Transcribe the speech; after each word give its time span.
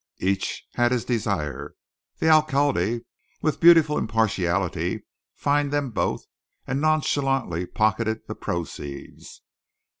Each 0.17 0.65
had 0.73 0.91
his 0.91 1.05
desire. 1.05 1.75
The 2.17 2.27
alcalde, 2.27 3.01
with 3.43 3.59
beautiful 3.59 3.99
impartiality, 3.99 5.05
fined 5.35 5.71
them 5.71 5.91
both; 5.91 6.25
and 6.65 6.81
nonchalantly 6.81 7.67
pocketed 7.67 8.21
the 8.27 8.33
proceeds. 8.33 9.43